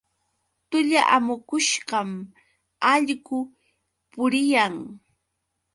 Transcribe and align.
Tulla 0.69 1.01
amukushqam 1.15 2.09
allqu 2.93 3.39
puriyan. 4.11 4.75